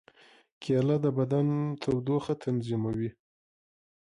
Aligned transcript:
کېله 0.61 0.95
د 1.03 1.07
بدن 1.17 1.47
تودوخه 1.81 2.33
تنظیموي. 2.43 3.09